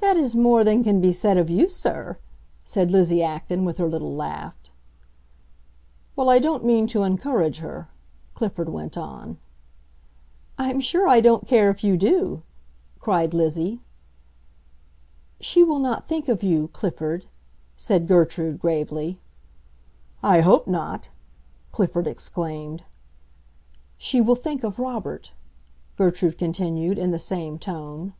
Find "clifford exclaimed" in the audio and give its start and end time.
21.70-22.82